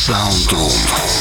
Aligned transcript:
Soundroom. 0.00 0.72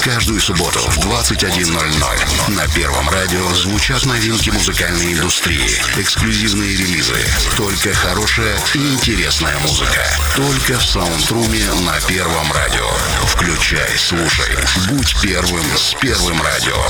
Каждую 0.02 0.40
субботу 0.40 0.80
в 0.80 1.00
21.00 1.00 2.52
на 2.54 2.66
Первом 2.70 3.10
радио 3.10 3.54
звучат 3.54 4.06
новинки 4.06 4.52
музыкальной 4.52 5.16
индустрии, 5.16 5.70
эксклюзивные 5.98 6.78
релизы. 6.78 7.18
Только 7.58 7.94
хорошая 7.94 8.58
и 8.74 8.78
интересная 8.78 9.60
музыка. 9.60 10.08
Только 10.34 10.80
в 10.80 10.86
Саундруме 10.86 11.66
на 11.82 12.00
Первом 12.08 12.50
радио. 12.54 12.90
Включай, 13.26 13.98
слушай. 13.98 14.56
Будь 14.88 15.14
первым 15.22 15.66
с 15.76 15.94
Первым 16.00 16.42
радио. 16.42 16.82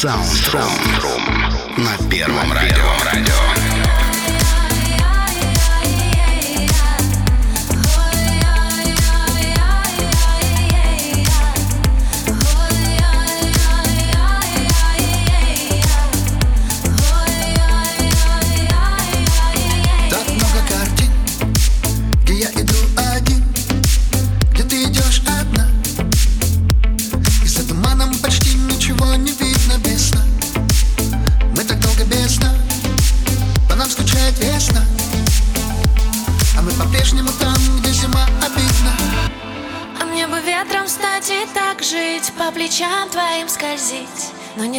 Саундтрум 0.00 0.62
на 1.76 2.08
Первом 2.08 2.50
радио. 2.54 2.86
радио. 3.04 3.69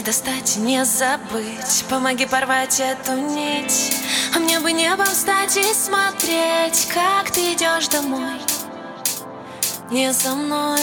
Не 0.02 0.06
достать, 0.06 0.58
не 0.58 0.84
забыть. 0.84 1.86
Помоги 1.88 2.26
порвать 2.26 2.80
эту 2.80 3.14
нить. 3.18 3.94
А 4.36 4.40
мне 4.40 4.60
бы 4.60 4.72
небом 4.72 5.06
встать 5.06 5.56
и 5.58 5.74
смотреть 5.76 6.88
Как 6.92 7.30
ты 7.30 7.54
идешь 7.54 7.88
домой. 7.88 8.42
Не 9.92 10.12
со 10.12 10.34
мной, 10.34 10.82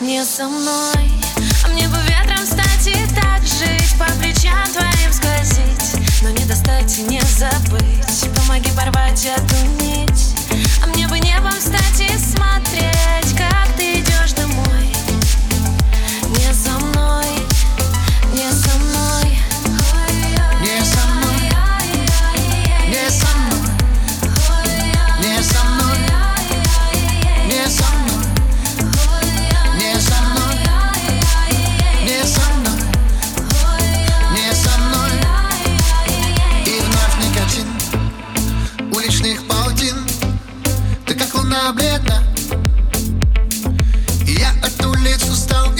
не 0.00 0.24
со 0.24 0.48
мной. 0.48 1.12
А 1.64 1.68
мне 1.68 1.86
бы 1.86 1.96
ветром 2.08 2.44
стать 2.44 2.88
и 2.88 3.14
так 3.14 3.40
жить 3.42 3.96
По 3.96 4.06
плечам 4.20 4.66
твоим 4.72 5.12
скользить. 5.12 6.20
Но 6.20 6.30
не 6.30 6.44
достать, 6.44 6.98
не 7.08 7.20
забыть. 7.20 8.34
Помоги 8.34 8.72
порвать 8.72 9.26
эту 9.26 9.84
нить. 9.84 10.34
А 10.82 10.88
мне 10.88 11.06
бы 11.06 11.20
небом 11.20 11.52
встать 11.52 12.00
и 12.00 12.18
смотреть 12.18 12.67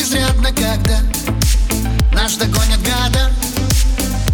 изрядно, 0.09 0.49
когда 0.53 1.01
наш 2.13 2.37
догонят 2.37 2.81
года 2.81 3.31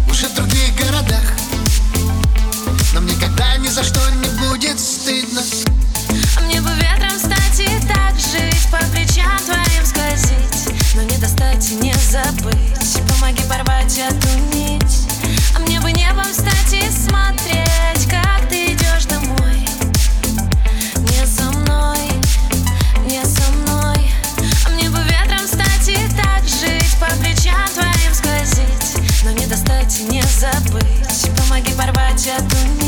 Уже 0.09 0.27
в 0.27 0.33
других 0.35 0.73
городах. 0.75 1.33
Нам 2.93 3.05
никогда 3.05 3.57
ни 3.57 3.67
за 3.67 3.83
что 3.83 3.99
не 4.11 4.29
будет 4.47 4.79
стыдно. 4.79 5.41
А 6.37 6.41
мне 6.43 6.61
бы 6.61 6.69
ветром 6.75 7.17
стать 7.19 7.59
и 7.59 7.87
так 7.87 8.13
жить 8.15 8.67
По 8.71 8.77
плечам 8.93 9.37
твоим 9.45 9.85
скользить 9.85 10.95
Но 10.95 11.01
не 11.01 11.17
достать 11.17 11.69
и 11.69 11.75
не 11.75 11.93
забыть. 11.95 12.97
Помоги 13.09 13.43
порвать 13.49 13.97
эту 13.97 14.55
нить 14.55 15.07
А 15.55 15.59
мне 15.59 15.81
бы 15.81 15.91
небом 15.91 16.33
стать 16.33 16.71
и 16.71 16.89
смотреть, 16.89 18.09
как 18.09 18.34
já 32.25 32.39
dormi. 32.39 32.84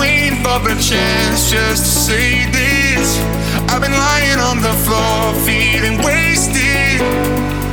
Waiting 0.00 0.40
for 0.40 0.58
the 0.64 0.74
chance 0.80 1.50
just 1.52 1.84
to 1.84 1.92
say 2.08 2.48
this. 2.48 3.20
I've 3.68 3.82
been 3.84 3.92
lying 3.92 4.40
on 4.48 4.56
the 4.64 4.74
floor, 4.84 5.20
feeling 5.44 6.00
wasted. 6.00 7.04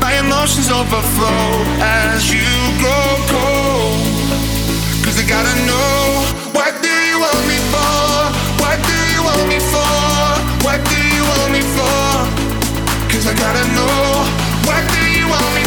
My 0.04 0.14
emotions 0.20 0.68
overflow 0.70 1.48
as 1.80 2.28
you 2.28 2.52
grow 2.84 3.10
cold. 3.32 3.96
Cause 5.04 5.16
I 5.24 5.26
gotta 5.36 5.56
know 5.72 5.96
what 6.52 6.74
do 6.84 6.94
you 7.10 7.18
want 7.24 7.44
me 7.48 7.60
for? 7.72 7.96
What 8.62 8.78
do 8.92 8.98
you 9.14 9.22
want 9.30 9.46
me 9.48 9.60
for? 9.74 9.96
What 10.68 10.80
do 10.92 11.00
you 11.16 11.24
want 11.32 11.50
me 11.56 11.64
for? 11.78 12.04
Cause 13.12 13.26
I 13.32 13.34
gotta 13.46 13.66
know 13.78 14.04
what 14.68 14.84
do 14.96 15.02
you 15.16 15.26
want 15.32 15.52
me 15.56 15.67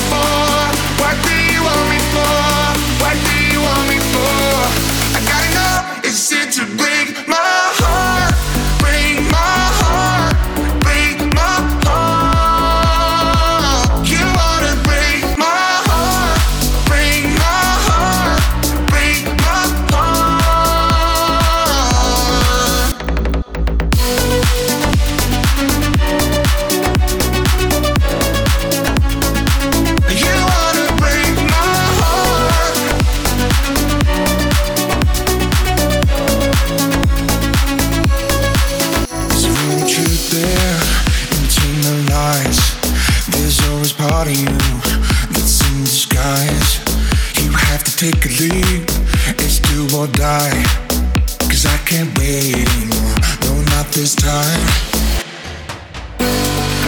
this 54.00 54.14
time. 54.14 54.64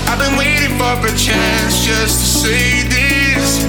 I've 0.09 0.16
been 0.16 0.33
waiting 0.40 0.78
for 0.81 0.97
a 1.04 1.12
chance 1.12 1.85
just 1.85 2.16
to 2.23 2.26
say 2.40 2.88
this. 2.88 3.61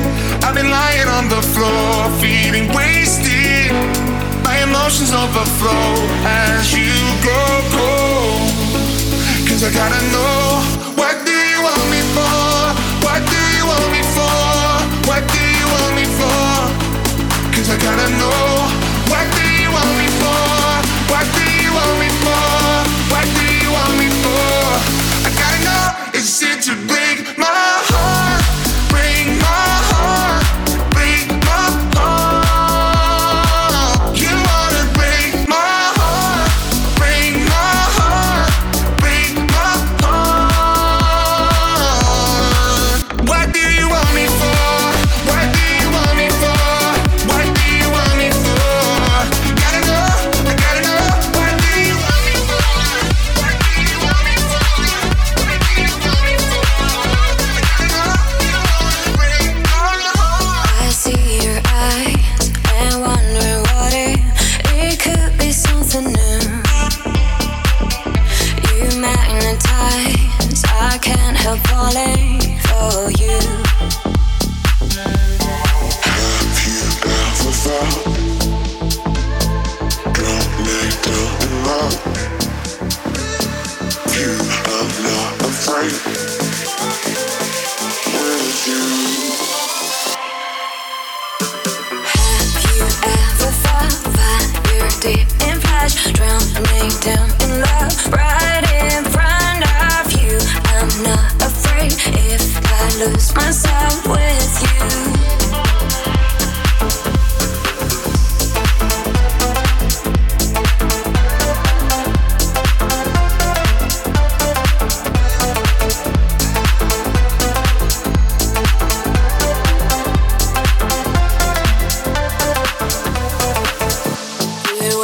I've 0.46 0.56
been 0.56 0.72
lying 0.72 1.10
on 1.18 1.28
the 1.28 1.44
floor, 1.52 2.08
feeling 2.24 2.72
wasted. 2.72 3.76
My 4.48 4.64
emotions 4.64 5.12
overflow 5.12 5.92
as 6.24 6.72
you 6.72 6.96
grow 7.20 7.56
cold. 7.76 8.48
Cause 9.44 9.62
I 9.68 9.72
gotta 9.76 10.02
know 10.16 10.64
what 10.96 11.16
do 11.28 11.36
you 11.36 11.60
want 11.68 11.88
me 11.92 12.02
for? 12.16 12.48
What 13.04 13.20
do 13.28 13.42
you 13.60 13.66
want 13.68 13.88
me 13.92 14.04
for? 14.16 14.40
What 15.10 15.24
do 15.36 15.44
you 15.60 15.68
want 15.76 15.94
me 16.00 16.08
for? 16.16 16.48
Cause 17.52 17.68
I 17.68 17.78
gotta 17.88 18.08
know 18.24 18.44
what 19.12 19.28
do 19.36 19.42
you 19.44 19.53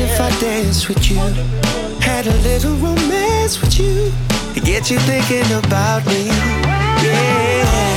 mind 0.00 0.10
if 0.10 0.20
I 0.20 0.40
dance 0.40 0.88
with 0.88 1.10
you? 1.10 1.18
Had 2.00 2.26
a 2.26 2.36
little 2.42 2.74
romance 2.76 3.60
with 3.60 3.78
you 3.78 4.12
to 4.54 4.60
get 4.60 4.90
you 4.90 4.98
thinking 5.00 5.50
about 5.58 6.06
me. 6.06 6.26
Yeah. 7.04 7.90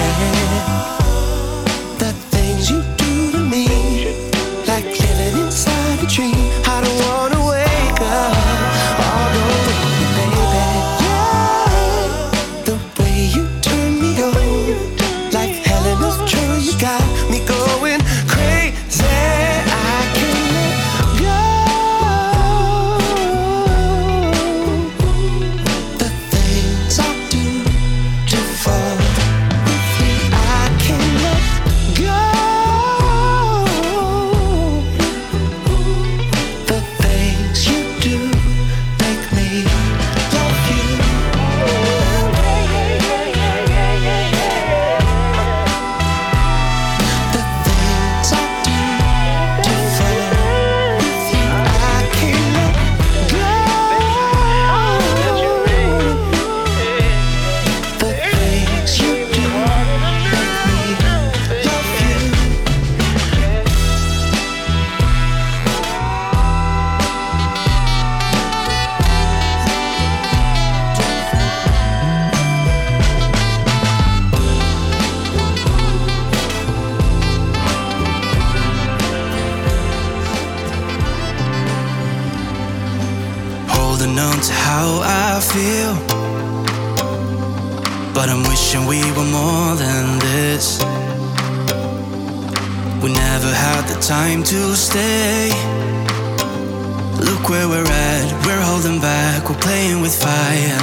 Where 97.69 97.83
we're 97.83 97.91
at, 97.91 98.45
we're 98.45 98.61
holding 98.61 98.99
back, 98.99 99.49
we're 99.49 99.59
playing 99.59 100.01
with 100.01 100.15
fire. 100.15 100.79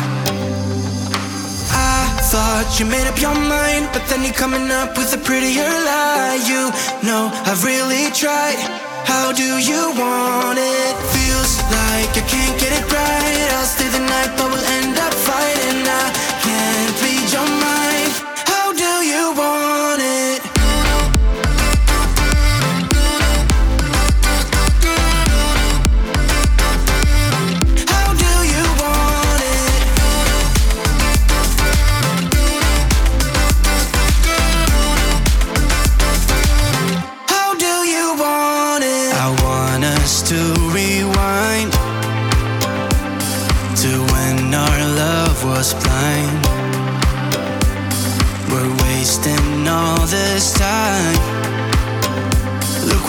I 1.73 2.17
thought 2.33 2.79
you 2.79 2.87
made 2.87 3.07
up 3.07 3.21
your 3.21 3.35
mind, 3.35 3.89
but 3.93 4.07
then 4.09 4.23
you're 4.25 4.33
coming 4.33 4.71
up 4.71 4.97
with 4.97 5.13
a 5.13 5.19
prettier 5.19 5.69
lie. 5.69 6.41
You 6.49 6.73
know 7.07 7.29
I've 7.45 7.65
really 7.65 8.09
tried. 8.13 8.61
How 9.05 9.33
do 9.33 9.59
you 9.59 9.83
want 9.99 10.59
it? 10.59 10.95
Feels 11.13 11.53
like 11.69 12.13
I 12.17 12.25
can't 12.25 12.57
get 12.61 12.73
it 12.73 12.87
right. 12.89 13.49
I'll 13.59 13.67
stay 13.67 13.89
the 13.89 14.05
night, 14.05 14.31
but 14.39 14.47
we'll 14.49 14.69
end 14.81 14.97
up 14.97 15.13
fighting. 15.13 15.85
I 15.85 16.30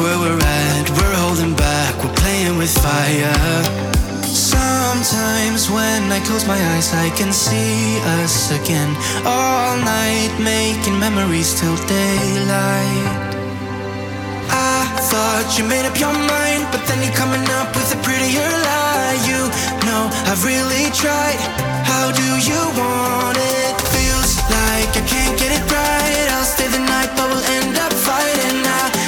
where 0.01 0.19
we're 0.19 0.41
at. 0.41 0.85
We're 0.97 1.17
holding 1.23 1.53
back, 1.53 1.93
we're 2.03 2.17
playing 2.23 2.57
with 2.57 2.73
fire. 2.73 3.61
Sometimes 4.25 5.69
when 5.69 6.11
I 6.11 6.19
close 6.25 6.45
my 6.47 6.59
eyes, 6.73 6.93
I 6.93 7.09
can 7.19 7.31
see 7.31 7.99
us 8.21 8.51
again. 8.59 8.91
All 9.25 9.77
night, 9.77 10.33
making 10.39 10.97
memories 10.99 11.53
till 11.59 11.77
daylight. 11.85 13.07
I 14.49 14.81
thought 15.09 15.47
you 15.57 15.63
made 15.69 15.85
up 15.85 15.97
your 15.99 16.13
mind, 16.13 16.65
but 16.73 16.81
then 16.87 16.99
you're 17.03 17.17
coming 17.23 17.45
up 17.59 17.69
with 17.75 17.89
a 17.97 17.99
prettier 18.01 18.51
lie. 18.67 19.17
You 19.29 19.41
know, 19.87 20.03
I've 20.29 20.43
really 20.43 20.89
tried. 20.97 21.39
How 21.85 22.11
do 22.11 22.27
you 22.49 22.61
want 22.79 23.37
it? 23.37 23.75
Feels 23.93 24.31
like 24.49 24.91
I 24.97 25.03
can't 25.05 25.35
get 25.37 25.51
it 25.57 25.63
right. 25.69 26.27
I'll 26.35 26.49
stay 26.55 26.67
the 26.67 26.83
night, 26.93 27.11
but 27.15 27.29
we'll 27.29 27.47
end 27.57 27.77
up 27.77 27.93
fighting. 27.93 28.65
I 28.65 29.00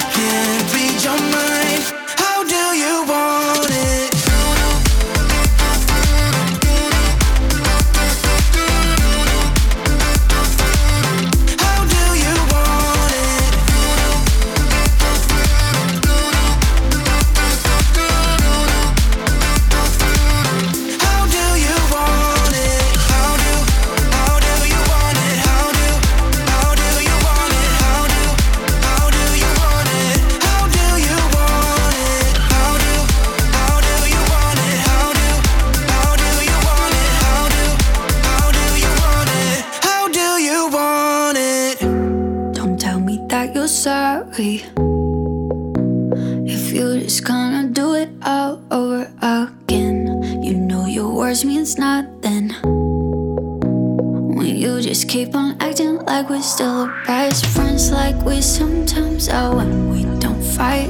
like 56.23 56.29
we're 56.29 56.41
still 56.41 56.88
best 57.05 57.45
friends, 57.47 57.91
like 57.91 58.15
we 58.23 58.39
sometimes 58.39 59.27
are 59.27 59.53
when 59.53 59.89
we 59.89 60.03
don't 60.19 60.41
fight. 60.41 60.89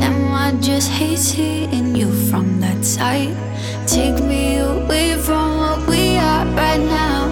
Am 0.00 0.32
I 0.32 0.52
just 0.62 0.90
hate 0.90 1.18
seeing 1.18 1.94
you 1.94 2.10
from 2.30 2.58
that 2.60 2.82
side. 2.82 3.36
Take 3.86 4.24
me 4.24 4.56
away 4.58 5.16
from 5.18 5.58
what 5.58 5.86
we 5.86 6.16
are 6.16 6.46
right 6.56 6.80
now. 6.80 7.28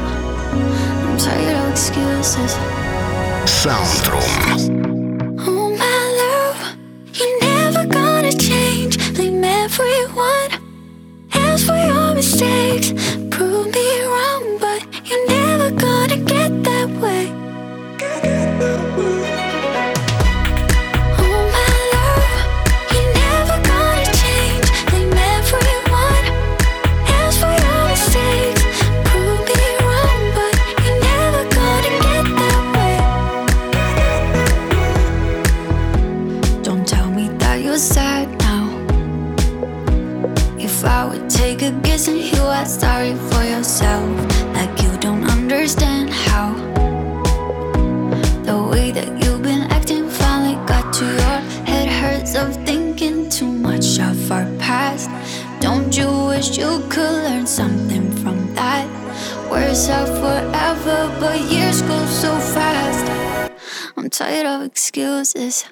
I'm 0.52 1.16
tired 1.16 1.56
of 1.64 1.70
excuses. 1.70 2.52
Soundroom. 3.46 4.69
You 55.92 56.26
wish 56.28 56.56
you 56.56 56.84
could 56.88 57.24
learn 57.24 57.48
something 57.48 58.12
from 58.22 58.54
that? 58.54 58.86
We're 59.50 59.74
forever, 60.06 61.16
but 61.18 61.40
years 61.50 61.82
go 61.82 62.06
so 62.06 62.38
fast. 62.38 63.50
I'm 63.96 64.08
tired 64.08 64.46
of 64.46 64.62
excuses. 64.62 65.64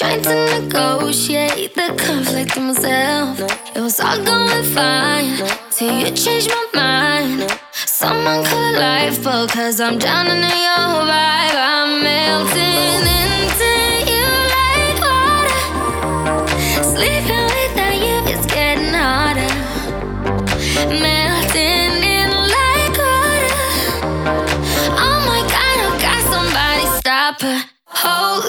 trying 0.00 0.22
to 0.22 0.60
negotiate 0.60 1.74
the 1.74 1.94
conflict 1.98 2.56
in 2.56 2.68
myself. 2.68 3.38
It 3.76 3.80
was 3.80 4.00
all 4.00 4.16
going 4.24 4.64
fine 4.64 5.36
till 5.70 5.92
you 5.98 6.10
changed 6.12 6.48
my 6.48 6.66
mind. 6.74 7.60
Someone 7.72 8.42
call 8.46 8.76
a 8.76 8.80
lifeboat, 8.80 9.50
cause 9.50 9.78
I'm 9.78 9.98
drowning 9.98 10.42
in 10.42 10.58
your 10.68 11.04
vibe. 11.10 11.56
I'm 11.72 12.02
melting 12.02 13.04
into 13.20 13.72
you 14.10 14.28
like 14.56 14.98
water. 15.04 15.60
Sleeping 16.92 17.48
without 17.58 17.96
you 18.06 18.18
is 18.32 18.46
getting 18.46 18.94
harder. 18.94 19.52
Melting 21.04 21.94
in 22.16 22.30
like 22.56 22.96
water. 23.04 23.54
Oh 25.04 25.18
my 25.28 25.40
god, 25.54 25.76
I've 25.84 26.00
got 26.00 26.20
somebody 26.32 26.84
stop 27.00 27.42
her. 27.42 27.60
Hold 27.84 28.39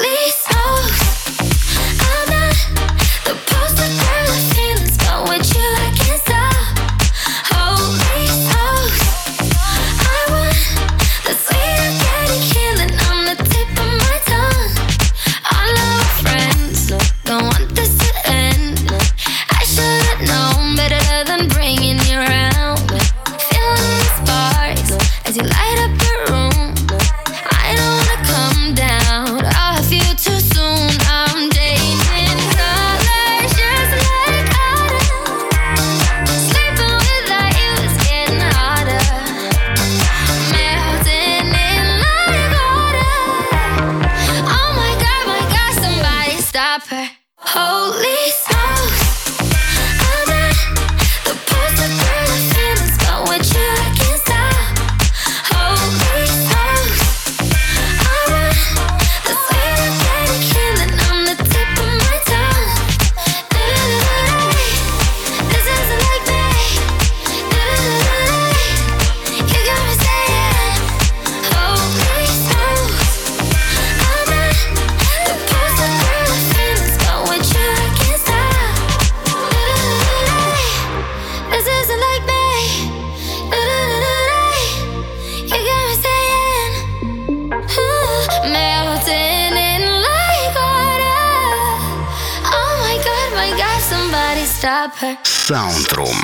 Soundroom 95.48 96.18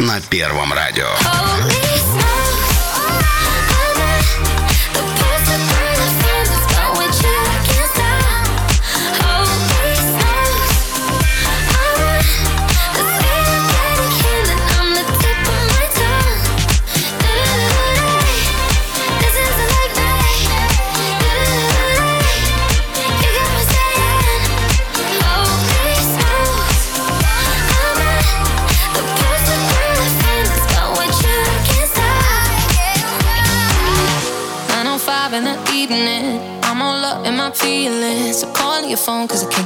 на 0.00 0.20
Первом 0.20 0.72
радио. 0.72 1.06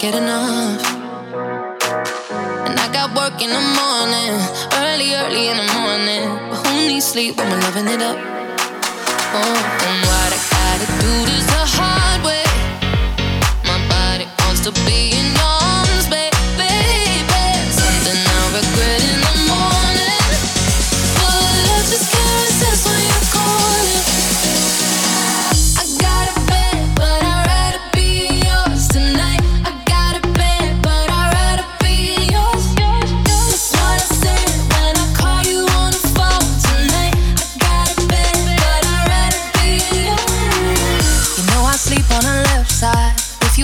get 0.04 0.22
enough. 0.22 0.84
And 2.66 2.78
I 2.78 2.92
got 2.92 3.08
work 3.16 3.40
in 3.40 3.48
the 3.48 3.64
morning, 3.80 4.32
early, 4.84 5.14
early 5.14 5.48
in 5.48 5.56
the 5.56 5.68
morning. 5.80 6.24
But 6.50 6.66
who 6.66 6.88
needs 6.88 7.06
sleep 7.06 7.38
when 7.38 7.48
we're 7.50 7.60
loving 7.60 7.88
it 7.88 8.02
up? 8.02 8.18
Oh, 9.36 9.80
oh 9.86 10.13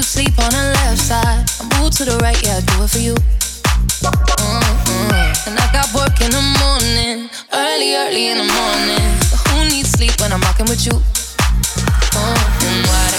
you 0.00 0.04
sleep 0.04 0.38
on 0.38 0.50
the 0.50 0.72
left 0.80 0.98
side. 0.98 1.44
I 1.60 1.64
move 1.76 1.92
to 1.96 2.04
the 2.06 2.16
right, 2.22 2.40
yeah, 2.42 2.56
I 2.56 2.60
do 2.60 2.84
it 2.84 2.88
for 2.88 2.98
you. 2.98 3.14
Mm-hmm. 4.00 5.48
And 5.48 5.58
I 5.58 5.70
got 5.72 5.92
work 5.92 6.20
in 6.24 6.30
the 6.30 6.40
morning, 6.56 7.28
early, 7.52 7.96
early 7.96 8.28
in 8.28 8.38
the 8.38 8.44
morning. 8.48 9.18
But 9.28 9.40
who 9.48 9.64
needs 9.68 9.90
sleep 9.90 10.18
when 10.20 10.32
I'm 10.32 10.40
rocking 10.40 10.66
with 10.66 10.86
you? 10.86 10.92
Mm-hmm. 10.92 13.09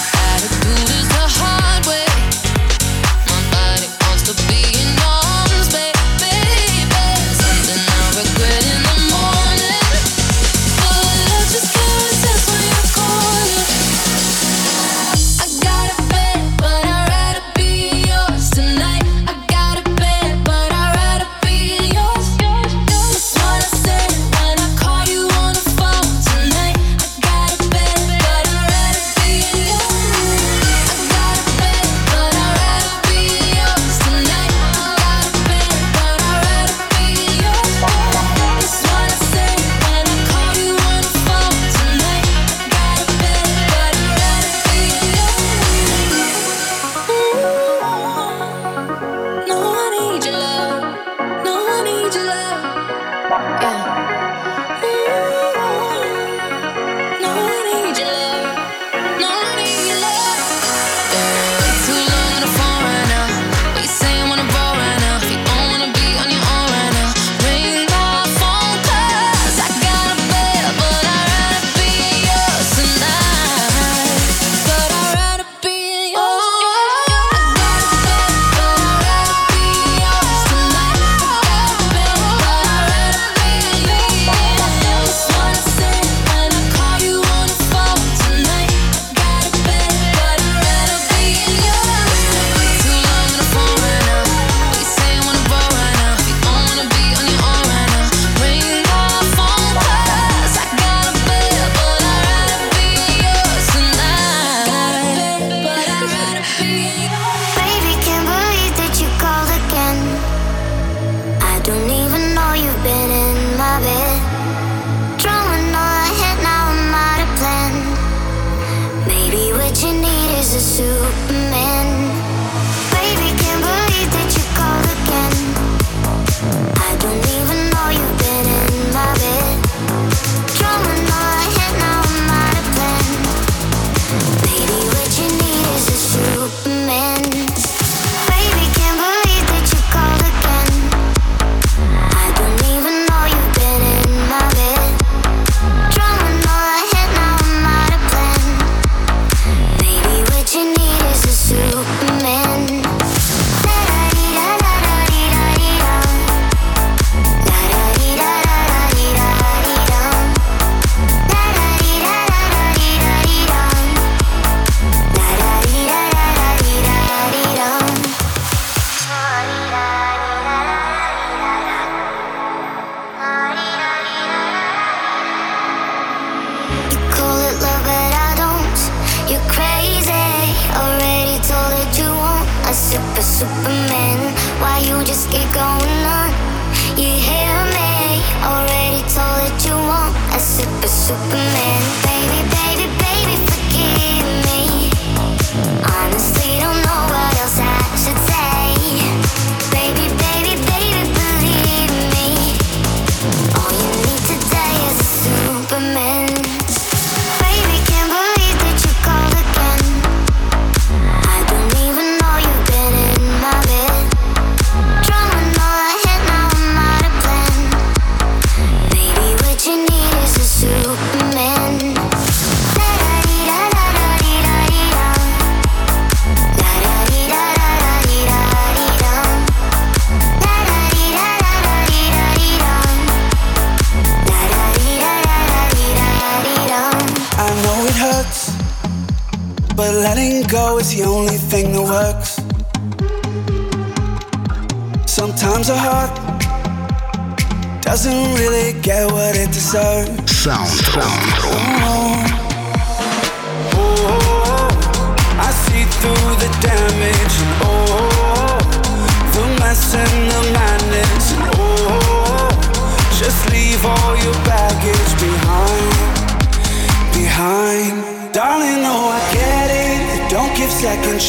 Deserves. 250.43 251.00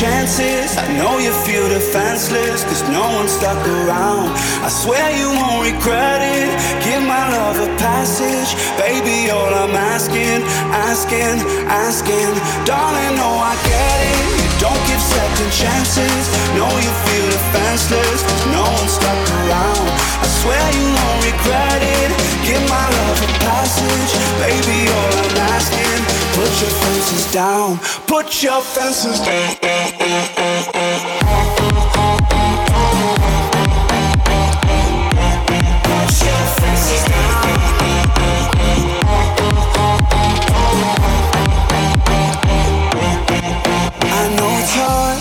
Chances. 0.03 0.75
I 0.77 0.91
know 0.99 1.23
you 1.23 1.31
feel 1.47 1.69
defenseless, 1.69 2.65
cause 2.67 2.83
no 2.91 3.07
one 3.19 3.29
stuck 3.29 3.63
around. 3.79 4.35
I 4.67 4.69
swear 4.69 5.07
you 5.15 5.31
won't 5.31 5.63
regret 5.71 6.19
it. 6.19 6.51
Give 6.83 7.03
my 7.07 7.23
love 7.31 7.63
a 7.63 7.71
passage. 7.79 8.51
Baby, 8.75 9.31
all 9.31 9.55
I'm 9.63 9.71
asking, 9.95 10.43
asking, 10.91 11.39
asking. 11.71 12.35
Darling, 12.67 13.15
no, 13.15 13.31
I 13.31 13.55
get 13.63 13.99
it. 14.11 14.27
You 14.43 14.51
don't 14.59 14.83
give 14.91 14.99
second 14.99 15.51
chances. 15.55 16.23
Know 16.59 16.73
you 16.83 16.93
feel 17.07 17.27
defenseless, 17.39 18.27
no 18.51 18.67
one 18.67 18.91
stuck 18.91 19.23
around. 19.39 19.87
I 20.19 20.27
swear 20.43 20.67
you 20.79 20.87
won't 20.99 21.21
regret 21.31 21.79
it. 21.79 22.11
Give 22.43 22.63
my 22.67 22.87
love 22.99 23.19
a 23.23 23.31
passage. 23.47 24.13
Baby, 24.43 24.82
put 26.63 26.71
your 26.71 26.71
fences 26.71 27.33
down. 27.33 27.79
Put 28.07 28.43
your 28.43 28.61
fences 28.63 29.19
down. 29.21 29.57
I 44.05 44.35
know 44.37 44.59
it's 44.61 44.75
hard 44.75 45.19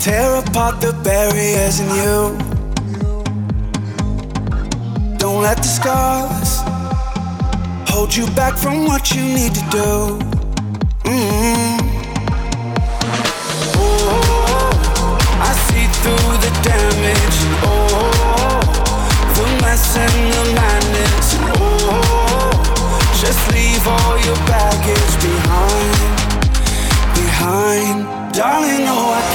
tear 0.00 0.36
apart 0.36 0.80
the 0.80 0.92
barriers 1.02 1.80
in 1.80 1.88
you. 1.88 2.36
Don't 5.18 5.42
let 5.42 5.56
the 5.56 5.64
scars 5.64 6.67
hold 7.98 8.14
you 8.14 8.26
back 8.36 8.56
from 8.56 8.86
what 8.86 9.10
you 9.10 9.22
need 9.22 9.52
to 9.52 9.64
do. 9.74 9.88
Mm-hmm. 11.02 11.78
through 16.02 16.36
the 16.46 16.52
damage. 16.62 17.38
Oh, 17.66 18.60
the 19.36 19.46
mess 19.62 19.96
and 20.04 20.18
the 20.34 20.44
madness. 20.58 21.28
Oh, 21.58 22.54
just 23.22 23.42
leave 23.52 23.84
all 23.94 24.16
your 24.26 24.38
baggage 24.46 25.14
behind, 25.26 25.98
behind. 27.18 27.98
Darling, 28.32 28.86
oh, 28.94 29.18
I 29.20 29.27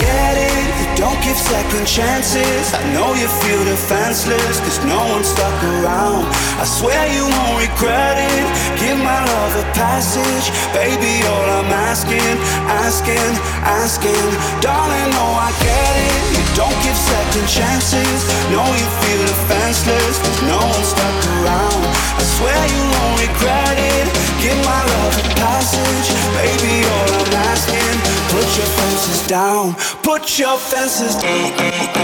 second 1.43 1.85
chances. 1.85 2.73
I 2.73 2.81
know 2.95 3.11
you 3.19 3.27
feel 3.43 3.63
defenseless, 3.67 4.63
cause 4.63 4.79
no 4.87 4.99
one 5.11 5.23
stuck 5.23 5.57
around. 5.75 6.23
I 6.55 6.63
swear 6.63 7.03
you 7.11 7.27
won't 7.27 7.57
regret 7.59 8.15
it. 8.15 8.47
Give 8.79 8.95
my 8.95 9.19
love 9.19 9.53
a 9.59 9.65
passage. 9.75 10.45
Baby, 10.71 11.19
all 11.27 11.47
I'm 11.59 11.71
asking, 11.91 12.35
asking, 12.87 13.31
asking. 13.59 14.27
Darling, 14.63 15.11
oh, 15.19 15.35
I 15.35 15.51
get 15.59 15.93
it. 16.07 16.19
You 16.39 16.43
don't 16.55 16.79
give 16.79 16.95
second 16.95 17.45
chances. 17.51 18.19
Know 18.47 18.63
you 18.63 18.87
feel 19.03 19.23
defenseless, 19.27 20.15
cause 20.23 20.39
no 20.47 20.59
one 20.63 20.85
stuck 20.87 21.19
around. 21.43 21.83
I 22.19 22.23
swear 22.39 22.61
you 22.71 22.83
won't 22.95 23.15
regret 23.19 23.77
it. 23.77 24.32
My 24.51 24.83
love 24.83 25.15
passage, 25.39 26.09
baby. 26.35 26.83
All 26.83 27.13
I'm 27.15 27.33
asking, 27.47 27.95
put 28.27 28.47
your 28.57 28.67
fences 28.75 29.25
down, 29.25 29.73
put 30.03 30.37
your 30.37 30.57
fences 30.57 31.15
down. 31.15 32.03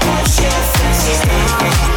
Put 0.00 0.40
your 0.40 0.58
fences 0.58 1.20
down. 1.20 1.93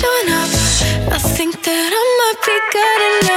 showing 0.00 0.30
up. 0.30 0.50
I 1.10 1.18
think 1.18 1.54
that 1.64 1.90
I 2.00 2.04
might 2.18 2.40
be 2.46 2.56
good 2.74 3.00
enough. 3.10 3.27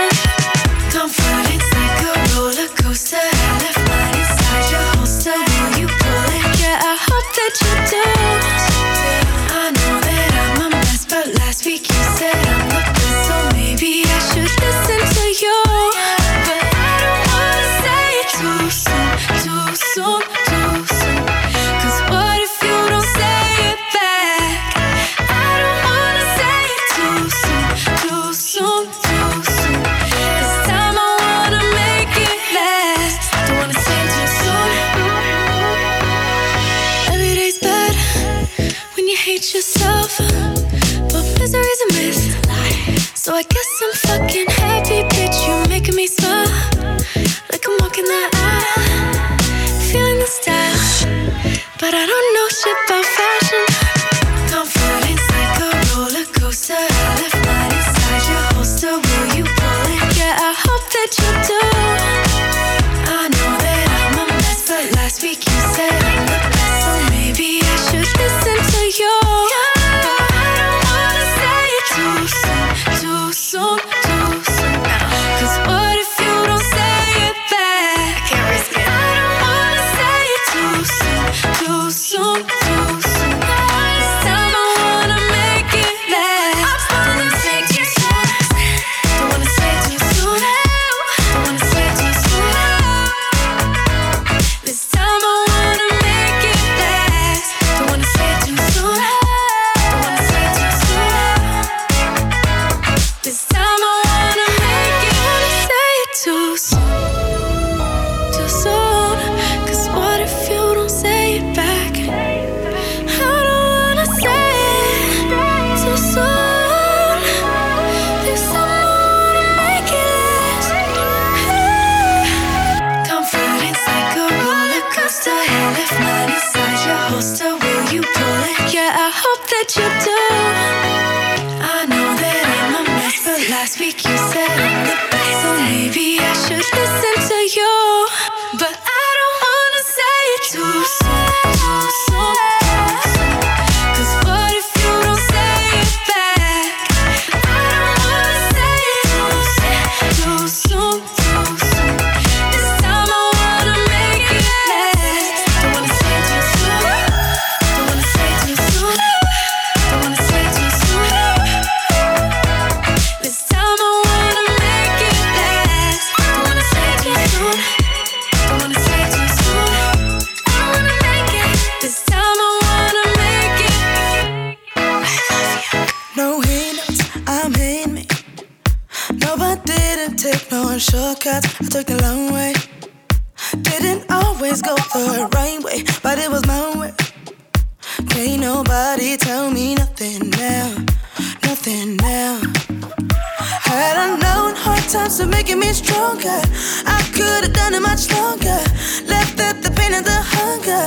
making 195.52 195.68
me 195.68 195.74
stronger. 195.74 196.42
I 196.86 197.02
could 197.14 197.44
have 197.44 197.54
done 197.54 197.74
it 197.74 197.82
much 197.82 198.12
longer. 198.12 198.60
Left 199.08 199.40
out 199.40 199.62
the 199.62 199.72
pain 199.72 199.94
and 199.94 200.06
the 200.06 200.22
hunger. 200.36 200.86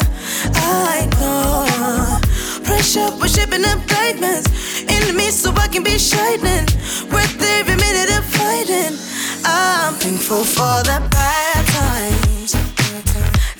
I 0.55 1.07
know. 1.21 2.65
Pressure 2.65 3.11
was 3.21 3.35
shipping 3.35 3.65
up 3.65 3.85
diamonds 3.87 4.49
into 4.81 5.13
me 5.13 5.31
so 5.31 5.53
I 5.53 5.69
can 5.69 5.83
be 5.83 5.99
shining. 5.99 6.67
Worth 7.13 7.43
every 7.43 7.77
minute 7.77 8.11
of 8.19 8.25
fighting. 8.25 8.97
I'm 9.45 9.95
thankful 9.95 10.45
for 10.45 10.83
the 10.89 10.99
bad 11.11 11.67
times. 11.79 12.53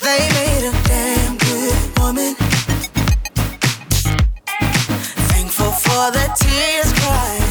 They 0.01 0.21
made 0.39 0.65
a 0.69 0.75
damn 0.89 1.37
good 1.37 1.99
woman. 1.99 2.35
Thankful 5.33 5.73
for 5.73 6.11
the 6.13 6.27
tears 6.39 6.93
cried. 7.01 7.44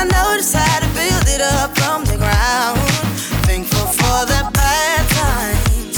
I 0.00 0.04
know 0.04 0.34
just 0.34 0.56
how 0.56 0.80
to 0.80 0.86
build 0.94 1.28
it 1.28 1.42
up 1.42 1.76
from 1.76 2.06
the 2.06 2.16
ground. 2.16 2.78
Thankful 3.44 3.86
for 4.00 4.24
the 4.24 4.48
bad 4.54 5.02
times. 5.20 5.96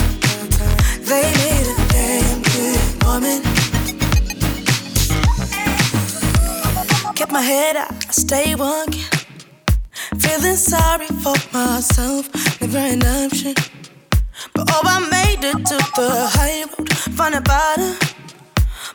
They 1.09 1.31
need 1.39 1.67
a 1.71 1.77
damn 1.95 2.43
good 2.43 2.83
woman. 3.05 3.43
Kept 7.15 7.31
my 7.31 7.43
head 7.43 7.77
up, 7.77 7.93
I 7.93 8.11
stayed 8.11 8.59
working. 8.59 9.07
Feeling 10.19 10.57
sorry 10.57 11.07
for 11.23 11.37
myself, 11.53 12.29
never 12.61 12.79
an 12.79 13.05
option. 13.05 13.55
But 14.53 14.69
oh, 14.73 14.83
I 14.85 14.99
made 15.11 15.45
it 15.45 15.65
to 15.65 15.77
the 15.95 16.27
high 16.35 16.65
road, 16.77 16.93
found 17.17 17.37
a 17.37 17.41
bottom. 17.41 17.95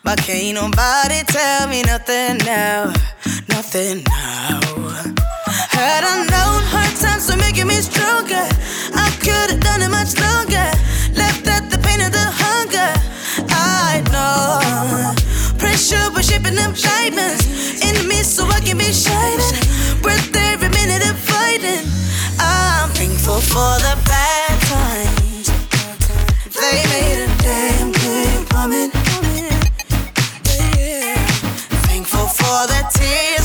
But 0.04 0.20
can't 0.20 0.56
nobody 0.56 1.24
tell 1.28 1.70
me 1.70 1.84
nothing 1.84 2.40
now, 2.40 2.92
nothing 3.48 4.04
now. 4.04 4.77
Had 4.98 6.04
I 6.04 6.26
known 6.26 6.64
hard 6.74 6.96
times 6.98 7.30
were 7.30 7.38
making 7.38 7.68
me 7.68 7.76
stronger, 7.76 8.50
I 8.98 9.10
could 9.22 9.52
have 9.52 9.60
done 9.60 9.82
it 9.84 9.90
much 9.90 10.18
longer. 10.18 10.68
Left 11.14 11.48
out 11.48 11.70
the 11.70 11.78
pain 11.78 12.02
and 12.02 12.14
the 12.14 12.28
hunger. 12.42 12.92
I 13.54 14.02
know 14.10 15.14
pressure 15.60 16.10
was 16.16 16.28
shaping 16.28 16.56
them 16.56 16.74
diamonds 16.74 17.46
in 17.86 18.08
me, 18.08 18.24
so 18.24 18.46
I 18.48 18.60
can 18.60 18.78
be 18.78 18.92
shining. 18.92 19.54
Worth 20.02 20.36
every 20.36 20.70
minute 20.70 21.06
of 21.08 21.18
fighting. 21.20 21.86
I'm 22.40 22.90
thankful 22.98 23.42
for 23.42 23.78
the 23.86 23.94
bad 24.10 24.58
times. 24.66 25.48
They 26.58 26.82
made 26.90 27.22
a 27.22 27.30
damn 27.46 27.92
good 27.92 28.54
woman. 28.54 28.90
Thankful 31.86 32.28
for 32.28 32.66
the 32.66 32.82
tears. 32.98 33.37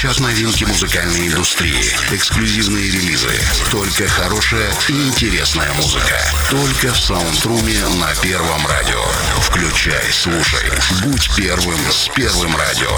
Звучат 0.00 0.20
новинки 0.20 0.64
музыкальной 0.64 1.28
индустрии, 1.28 1.94
эксклюзивные 2.10 2.90
релизы. 2.90 3.38
Только 3.70 4.08
хорошая 4.08 4.72
и 4.88 4.92
интересная 4.92 5.70
музыка. 5.74 6.18
Только 6.48 6.90
в 6.94 6.98
саундруме 6.98 7.86
на 7.98 8.14
Первом 8.22 8.66
радио. 8.66 9.04
Включай, 9.42 10.10
слушай. 10.10 10.70
Будь 11.02 11.30
первым 11.36 11.78
с 11.90 12.08
Первым 12.14 12.56
радио. 12.56 12.88